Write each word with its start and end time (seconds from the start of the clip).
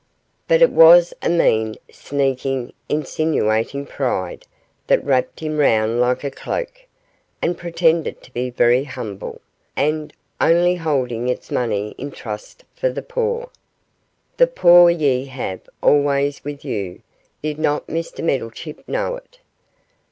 But 0.47 0.63
it 0.63 0.71
was 0.71 1.13
a 1.21 1.29
mean, 1.29 1.75
sneaking, 1.91 2.73
insinuating 2.89 3.85
pride 3.85 4.47
that 4.87 5.05
wrapped 5.05 5.41
him 5.41 5.59
round 5.59 5.99
like 6.01 6.23
a 6.23 6.31
cloak, 6.31 6.87
and 7.39 7.55
pretended 7.55 8.23
to 8.23 8.33
be 8.33 8.49
very 8.49 8.83
humble, 8.85 9.41
and 9.75 10.11
only 10.41 10.73
holding 10.73 11.29
its 11.29 11.51
money 11.51 11.93
in 11.99 12.09
trust 12.09 12.63
for 12.73 12.89
the 12.89 13.03
poor. 13.03 13.51
The 14.37 14.47
poor 14.47 14.89
ye 14.89 15.25
have 15.25 15.61
always 15.83 16.43
with 16.43 16.65
you 16.65 17.03
did 17.43 17.59
not 17.59 17.85
Mr 17.85 18.23
Meddlechip 18.23 18.87
know 18.87 19.17
it? 19.17 19.37